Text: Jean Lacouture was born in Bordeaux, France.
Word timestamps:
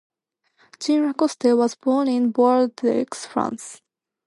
Jean 0.79 1.03
Lacouture 1.05 1.55
was 1.55 1.75
born 1.75 2.07
in 2.07 2.31
Bordeaux, 2.31 3.05
France. 3.13 3.83